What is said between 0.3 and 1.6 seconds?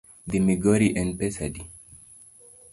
migori en pesa